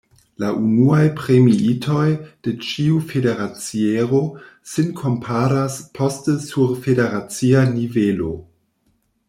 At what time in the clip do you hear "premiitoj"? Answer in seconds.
1.17-2.05